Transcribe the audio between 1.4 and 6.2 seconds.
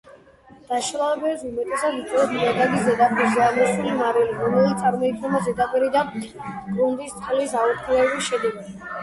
უმეტესად იწვევს ნიადაგის ზედაპირზე ამოსული მარილი, რომელიც წარმოიქმნება ზედაპირიდან